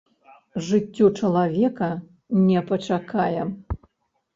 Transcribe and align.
Жыццё 0.67 1.11
чалавека 1.21 1.91
не 2.49 2.59
пачакае. 2.75 3.41